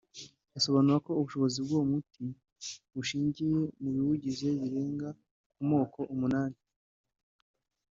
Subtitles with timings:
[0.57, 2.23] Asobanura ko ubushobozi bw’uwo muti
[2.95, 3.49] bushingiye
[3.81, 5.09] mu biwugize bigera
[5.53, 6.59] ku moko umunani